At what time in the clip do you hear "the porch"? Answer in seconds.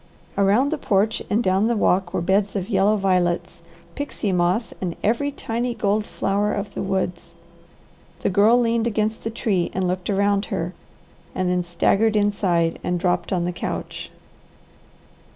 0.71-1.21